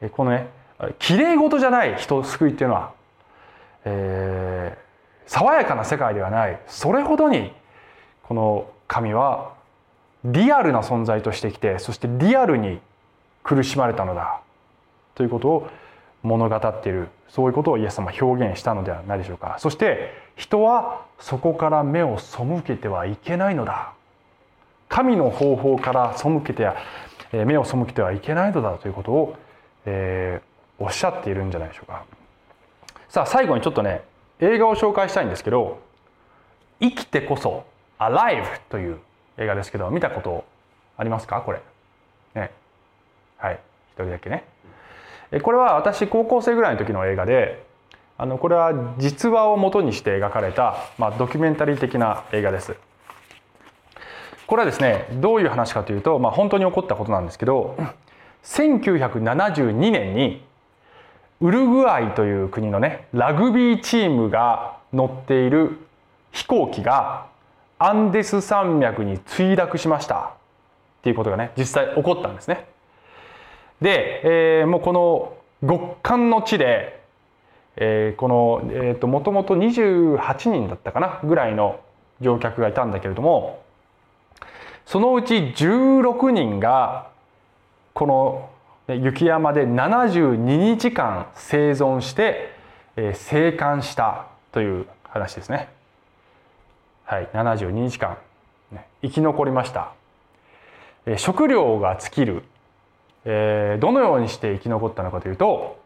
[0.00, 0.48] え、このね
[0.98, 2.92] きれい事じゃない人救いっていうのは、
[3.84, 6.58] えー、爽やかな世界ではない。
[6.66, 7.52] それほどに
[8.22, 9.52] この神は
[10.24, 12.80] リアルな存在としてきてそしてリアルに
[13.42, 14.40] 苦しまれたのだ
[15.14, 15.68] ということを
[16.22, 19.56] 物語っているそういうことをイエス様表現したのではないでしょうか。
[19.58, 23.92] そして人はそこから目を背けてはいけないのだ。
[24.88, 26.68] 神の方法から背けて
[27.32, 29.36] 目を背けてはいけないのだということを、
[29.86, 32.04] えー、おっしゃっているんじゃないでしょうか。
[33.08, 34.02] さあ最後にちょっとね
[34.40, 35.78] 映画を紹介したいんですけど
[36.80, 37.64] 「生きてこそ
[37.98, 38.98] Alive」という
[39.36, 40.44] 映画ですけど見たこと
[40.96, 41.40] ありますか？
[41.42, 41.60] これ。
[42.34, 42.50] ね。
[43.38, 43.60] はい。
[43.92, 44.44] 一人だけね。
[45.38, 47.62] これは私高校生ぐらいの時の映画で
[48.18, 52.74] あのこれは実話をもとにして描かれた、まあ、ドキュメンタリー的な映画です
[54.46, 57.76] これはですねどういう話かというと、まあ、本当に起こったことなんですけど
[58.44, 60.42] 1972年に
[61.40, 65.78] ウルグアイという国のねラグビーチームが乗っている
[66.32, 67.26] 飛行機が
[67.78, 72.66] アンデス山脈に墜落しましたっていうことがね実際起こったんですね。
[73.80, 77.00] で、えー、もうこの極寒の地で、
[77.76, 81.80] えー、この、えーと、もともと28人だったかなぐらいの
[82.20, 83.62] 乗客がいたんだけれども
[84.84, 87.08] そのうち16人が
[87.94, 88.50] この
[88.88, 92.52] 雪山で72日間生存して、
[92.96, 95.68] えー、生還したという話ですね。
[97.04, 98.18] はい、72日間、
[98.72, 99.92] ね、生き残りました、
[101.06, 102.44] えー、食料が尽きる、
[103.24, 105.78] えー、どのようにして生き残ったのかというと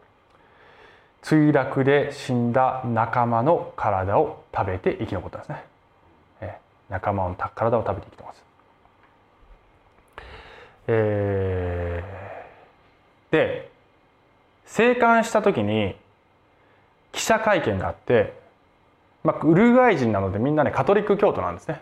[1.23, 5.65] 墜落で死んだ仲間の体を食べて生き残ったんですね、
[6.41, 8.45] えー、仲間の体を食べて生きてます、
[10.87, 13.71] えー、で
[14.67, 15.97] 生還した時に
[17.13, 18.45] 記者会見があって
[19.25, 21.81] まあ、ウルグアイ人なのでみんなねカトリック教徒なんですね。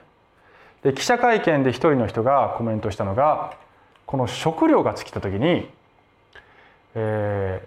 [0.85, 3.55] で記者会見で一人の人がコメントしたのが
[4.13, 5.71] この食料が尽きた時に、
[6.95, 7.67] え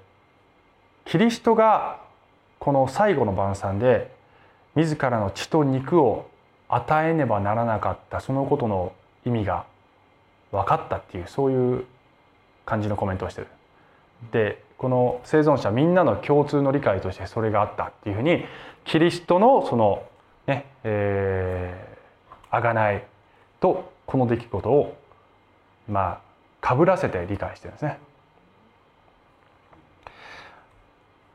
[1.03, 1.99] ー、キリストが
[2.59, 4.11] この最後の晩餐で
[4.75, 6.29] 自らの血と肉を
[6.69, 8.93] 与えねばならなかったそのことの
[9.25, 9.65] 意味が
[10.51, 11.85] 分かったっていうそういう
[12.63, 13.47] 感じのコメントをしてる。
[14.31, 18.45] でこの生存者みんなの共通の理解としてそれがあったっていうふうに
[18.83, 20.03] キリストのその
[20.45, 23.01] ねえー、贖い
[23.59, 24.95] とこの出来事を
[25.89, 26.24] まあ
[26.66, 27.99] かぶらせて理解してるんですね。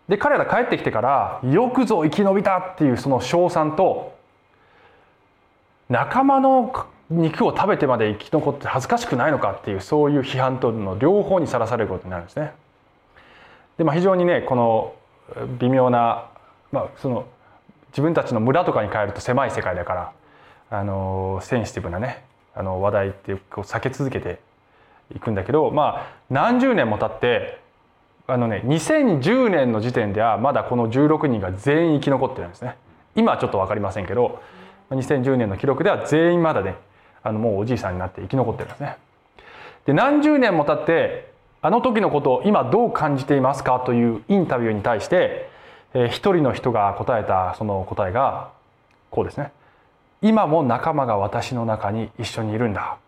[0.09, 4.12] で彼ら帰ってきてからよくぞ生き延びたっていうその称賛と
[5.89, 12.51] 仲間の肉を食べてまで生き残って恥ずかしくないのかっていうそういう批判との両方にさらされることになるんですね。
[13.78, 14.95] でまあ、非常にねこの
[15.61, 16.26] 微妙な、
[16.72, 17.24] まあ、その
[17.93, 20.12] 自分たちの村とかに帰ると狭い世界だから
[20.70, 24.41] あのセンシティブなねあの話題ってこう避け続けて
[25.14, 27.61] いくんだけどまあ何十年も経って
[28.26, 32.76] あのね2010年の時点ではまだこの16人が全員生き残ってるんですね。
[33.16, 34.40] 今はちょっと分かりませんけど
[34.90, 36.76] 2010年の記録では全員まだね
[37.22, 38.96] あのもうおじいさんになって生き残ってるんですね。
[39.86, 41.30] で何十年も経って
[41.62, 45.50] あの時のことを今どう感じていますかというインタビューに対して
[45.92, 48.50] えー、一人の人が答えたその答えが
[49.11, 49.52] こうですね。
[50.22, 52.98] 今も仲間が私の中に一緒にいるんだ。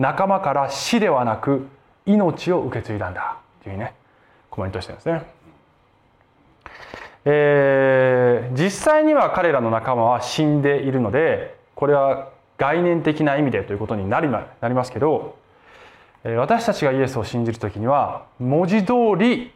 [0.00, 1.68] 仲間から死ではなく
[2.06, 3.92] 命を受け継いだんだというね
[4.48, 5.22] コメントしてるんですね、
[7.26, 15.36] えー、実際には彼らの仲間は死んでいるのでこれは概念的な意味でということになりなりますけど
[16.24, 19.52] 私たちがイエスを信じる時には文字通り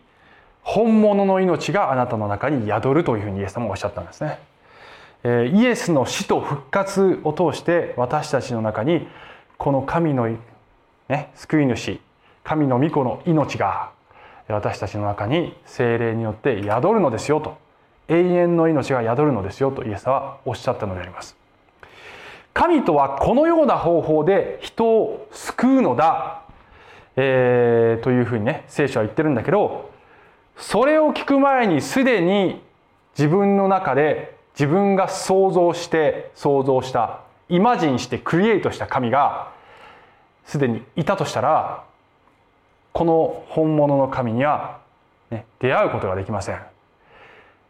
[0.62, 4.38] 本物の命があなたの中に宿るというふうにイエス様はおっしゃったんですね。
[5.24, 9.06] イエスの死と復活を通して私たちの中に
[9.58, 10.28] この神の、
[11.08, 12.00] ね、救い主
[12.42, 13.90] 神の御子の命が
[14.48, 17.56] 私たちの中に精霊によって宿るのですよと
[18.08, 21.36] 永遠の命が宿るのですよとイエスはおっしゃったのであります。
[22.52, 26.42] 神とはこのような方法で人を救うのだ、
[27.16, 29.90] えー、というふうにね聖書は言ってるんだけど
[30.56, 32.62] それを聞く前にすでに
[33.18, 39.52] 自分の中で自分が想像して想像したイマジンしてクリエイトした神が
[40.46, 41.84] すでにいたとしたら
[42.92, 44.80] この本物の神には、
[45.30, 46.62] ね、出会うことができません、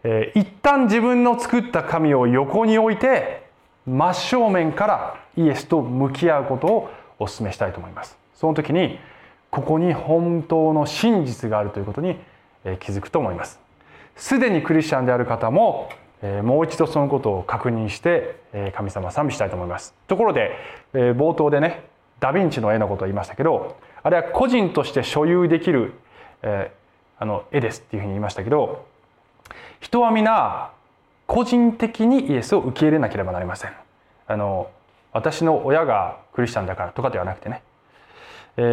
[0.05, 3.45] えー、一旦自分の作った神を横に置いて
[3.87, 8.17] 真正面からイエスと向き合うことをお勧めしたいと思います。
[8.35, 8.99] その時に
[9.51, 12.17] ここに本当の真実があるということに
[12.81, 13.61] 気づくと思います。
[14.17, 15.91] すでにクリスチャンである方も
[16.43, 18.37] もう一度そのことを確認して
[18.75, 19.95] 神様賛美したいと思います。
[20.07, 20.57] ところで
[20.93, 21.85] 冒頭でね
[22.21, 25.93] ダ・ヴィンチの絵のことを言いましたけどあれは個人として所有できる、
[27.19, 28.87] あの絵ですっていうふうに言いましたけど
[29.81, 30.71] 人は皆
[31.27, 33.73] 個人的にイエスを受け入れなければなりません。
[34.27, 34.71] あの
[35.13, 37.63] 私の親がクリスチャンだからとかではなくてね、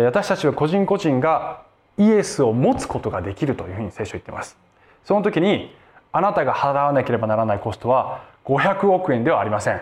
[0.05, 1.63] 私たちは個人個人が
[1.97, 4.57] イエスを持つことができるというふうに聖書言ってます。
[5.03, 5.75] その時に
[6.11, 9.81] あなたが払わなければならないコストは500億円ではありません、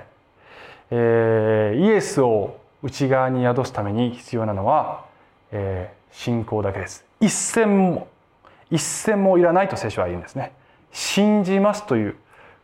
[0.91, 5.05] えー、イエスを内側に宿すために必要なのは、
[5.51, 7.05] えー、信仰だけです。
[7.19, 8.07] 一銭も
[8.71, 10.53] 一銭もいらないと聖書は言うんですね。
[10.91, 12.15] 信じますという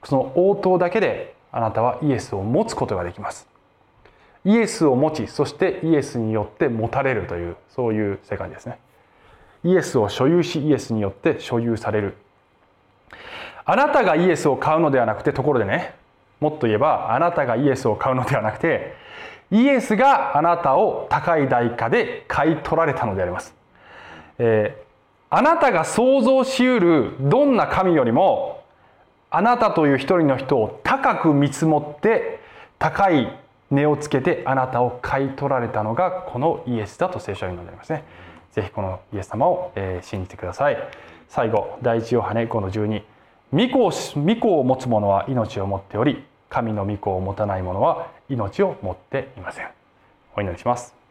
[0.04, 3.48] その応答だけであなたはイエスを持つことができます。
[4.46, 8.80] イエスを持ちそしてイエスによって持たれるというそういう世界ですね。
[9.64, 12.18] イエスを所有しイエスによって所有される。
[13.66, 15.96] あなたがイエスを買うのではなくてところでね
[16.40, 18.94] もっと言えばあなたがイエスを買うのではなくて
[19.52, 23.56] イエスがあなたを高い代価で買い取られたのであります、
[24.38, 28.64] えー、あなたが想像しうるどんな神よりも
[29.30, 32.40] あなたという一人の人を高く見積もって
[32.80, 33.38] 高い
[33.72, 38.04] 値をつけてあなたを買い取られたのがこのイエスだと聖書は言うのでありますね。
[38.54, 40.78] ぜひこのイエス様を、えー、信じてください。
[41.28, 43.02] 最後第一ヨハネ5の12
[43.54, 49.70] 御子を御子を持つ者は命を持っており神の御子を持たない者は命を持っていません。
[50.36, 51.06] お祈りします。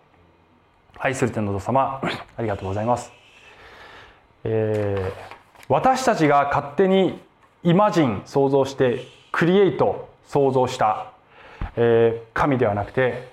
[0.99, 2.01] 愛する天の様
[2.37, 3.13] ありがとうございます、
[4.45, 7.21] えー、私たちが勝手に
[7.63, 11.13] イマジン想像してクリエイト想像した、
[11.77, 13.29] えー、神ではなくて、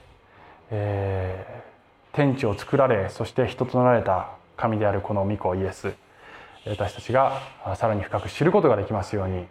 [0.69, 5.93] えー、天地を作られそして人となられた神であるこの御子イエス。
[6.65, 7.41] 私たちが
[7.75, 9.47] さらに深く知ることができますように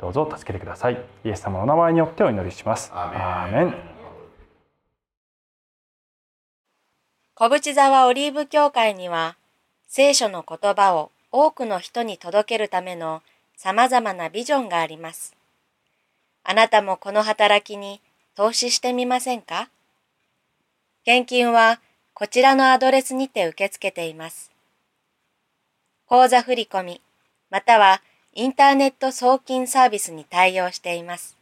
[0.00, 1.02] どうぞ助けてください。
[1.24, 2.90] イエス様の名前によってお祈りします。
[2.94, 3.74] アーメン。
[7.34, 9.36] 小淵沢オリーブ教会には
[9.88, 13.22] 聖書の言葉を多くの人に届けるための
[13.56, 15.34] 様々なビジョンがあります。
[16.44, 18.00] あなたもこの働きに
[18.36, 19.70] 投資してみませんか？
[21.04, 21.80] 献金は
[22.12, 24.51] こちらのアドレスにて受け付けています。
[26.12, 27.00] 口座振込
[27.48, 28.02] または
[28.34, 31.38] インターネット送金サービスに対応しています。